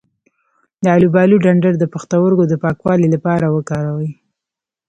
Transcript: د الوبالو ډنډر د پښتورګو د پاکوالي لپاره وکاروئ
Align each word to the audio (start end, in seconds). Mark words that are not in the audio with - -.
د 0.83 0.85
الوبالو 0.97 1.37
ډنډر 1.43 1.73
د 1.79 1.85
پښتورګو 1.93 2.43
د 2.47 2.53
پاکوالي 2.63 3.07
لپاره 3.15 3.45
وکاروئ 3.55 4.11